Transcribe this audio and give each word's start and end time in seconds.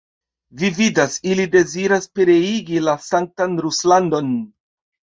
Vi 0.61 0.71
vidas, 0.77 1.17
ili 1.33 1.45
deziras 1.57 2.09
pereigi 2.17 2.83
la 2.89 2.99
sanktan 3.13 3.59
Ruslandon! 3.69 4.39